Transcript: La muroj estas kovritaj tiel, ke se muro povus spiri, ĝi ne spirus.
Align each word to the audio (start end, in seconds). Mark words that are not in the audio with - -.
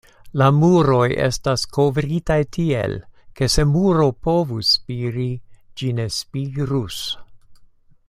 La 0.41 0.45
muroj 0.59 1.03
estas 1.25 1.65
kovritaj 1.77 2.37
tiel, 2.57 2.97
ke 3.41 3.51
se 3.57 3.67
muro 3.77 4.09
povus 4.29 4.75
spiri, 4.79 5.31
ĝi 5.83 5.95
ne 6.01 6.11
spirus. 6.21 7.01